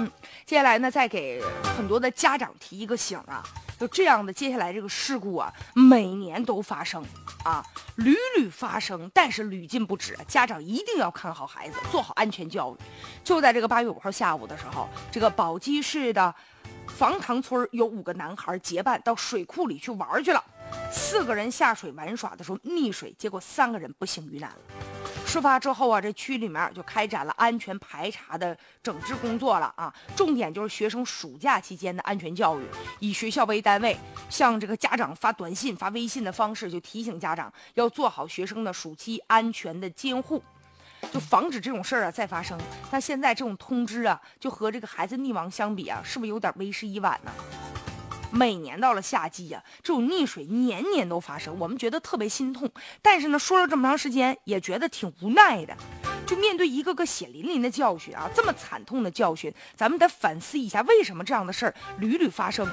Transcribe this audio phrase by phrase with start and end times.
[0.00, 0.10] 嗯，
[0.46, 1.42] 接下来呢，再给
[1.76, 3.44] 很多的家长提一个醒啊，
[3.78, 7.04] 就这样的，接下来这个事故啊，每年都发生
[7.44, 7.62] 啊，
[7.96, 12.78] 屡屡发生，但是屡禁不止，家长一定要看好孩子，做好安全教育。
[13.22, 16.34] 就在这个八月五号下午的时候，这个宝鸡市的
[16.88, 20.42] 房塘村有五个男孩结伴到水库里去玩去了，
[20.90, 24.56] 四个人下水玩耍的时候溺水，结果三个人不幸遇难了。
[25.30, 29.94] 事发之后啊，这区里面就开展了安全排查的整治工作了啊。
[30.16, 32.64] 重点就是学生暑假期间的安全教育，
[32.98, 33.96] 以学校为单位，
[34.28, 40.42] 向这个家长发短信、发微信的方式，就提醒家长要做好学生的暑期安全的监护，
[41.12, 42.58] 就防止这种事儿啊再发生。
[42.90, 47.30] 那现在这种通知啊，就和这个孩子溺亡相比啊，是不是有点为时已晚呢？
[48.30, 52.70] 每年到了夏季呀，这种溺水年年都发生，我们觉得特别心痛。
[53.02, 55.76] 但是呢，说了这么长时间，也觉得挺无奈的。
[56.26, 62.68] 就面对一个个血淋淋的教训啊，这么惨痛的教训，咱们得反思一下，为什么这样的事儿屡屡发生？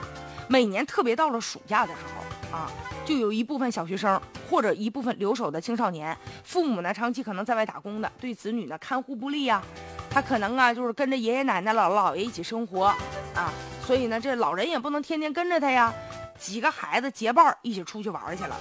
[0.48, 2.72] 每年特别到了暑假的时候啊，
[3.04, 9.62] 就有一部分小学生或者一部分留守的青少年，父母呢长期可能在外打工的，对子女呢看护不力呀。
[10.10, 12.94] 他可能啊，就是跟着爷爷奶奶、姥姥姥爷一起生活
[13.38, 13.54] 啊。
[13.86, 15.94] 所以呢，这老人也不能天天跟着他呀，
[16.38, 18.58] 几个孩子结伴一起出去玩去了，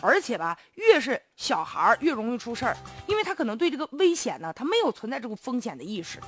[0.00, 2.76] 而且吧，越是小孩越容易出事儿，
[3.08, 6.20] 因为他可能对这个危险呢，他没有存在这种风险的意识，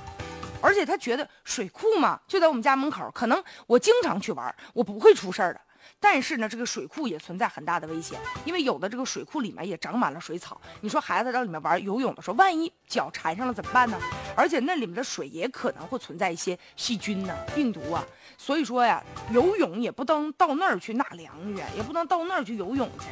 [0.61, 5.61] 而且他觉得水库嘛就在我们家门口，可能我经常去玩，我不会出事儿的。
[5.99, 10.59] 但是呢，这个水库也存在很大的危险，因为有的这个水库里面也长满了水草。
[10.81, 13.97] 你说孩子在里面玩游泳的时候，万一脚缠上了怎么办呢？
[14.35, 18.03] 而且那里面的水也可能会存在一些细菌呢、病毒啊。
[18.37, 23.07] 所以说呀，游泳也不能到那儿去纳凉去，也不能到那儿去游泳去。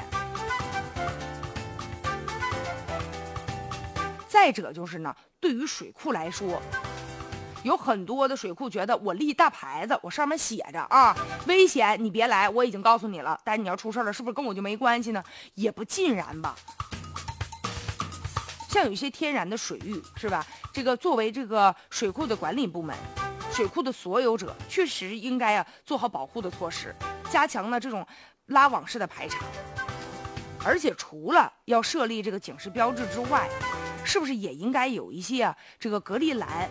[4.28, 6.62] 再者就是呢，对于水库来说。
[7.64, 11.14] 有很多的水库觉得我立大牌子，我上面写着啊，
[11.46, 13.38] 危险，你别来，我已经告诉你了。
[13.44, 15.22] 但你要出事了，是不是跟我就没关系呢？
[15.56, 16.56] 也不尽然吧。
[18.70, 20.46] 像有一些天然的水域，是吧？
[20.72, 22.96] 这个作为这个水库的管理部门，
[23.52, 26.96] 水库的所有者，确实应该啊做好保护的措施，
[27.32, 28.06] 加强呢这种
[28.48, 29.46] 拉网式的排查。
[30.64, 33.50] 而且除了要设立这个警示标志之外，
[34.04, 36.70] 是不是也应该有一些啊这个隔离栏？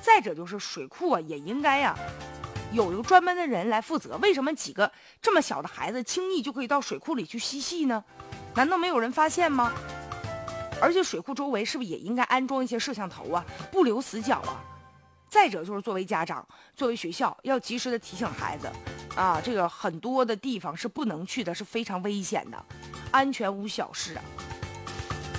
[0.00, 1.94] 再者就是水库啊，也应该呀，
[2.72, 4.16] 有一个专门的人来负责。
[4.18, 4.90] 为什么几个
[5.20, 8.02] 这么小的孩子轻易就可以到水库里去嬉戏呢？
[8.54, 9.72] 难道没有人发现吗？
[10.80, 14.62] 而且水库周围是不是也应该安装一些摄像头啊，不留死角啊？
[15.28, 18.66] 再者就是作为家长，作为学校，要及时的提醒孩子，
[19.14, 22.64] 啊，这个很多的地方是不能去的，是非常危险的，
[23.10, 24.22] 安全无小事啊。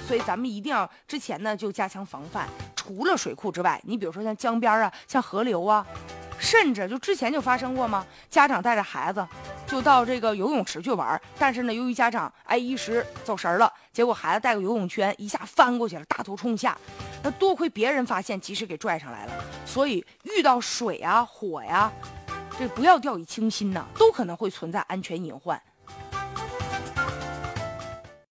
[0.08, 2.48] 所以咱们一定要之前呢就加强防范。
[2.76, 5.86] 除了水库之外，你比如说像江边啊，像河流啊，
[6.40, 8.06] 甚至就之前就发生过吗？
[8.30, 9.28] 家长带着孩子
[9.68, 16.78] 就到这个游泳池去玩，但是呢，由于家长哎一时走神了，结果孩子带个游泳圈一下翻过去了，大头冲下，
[17.22, 19.34] 那多亏别人发现及时给拽上来了。
[19.66, 21.92] 所以遇到水啊、火呀，
[22.58, 25.62] 这不要掉以轻心呐，都可能会存在安全隐患。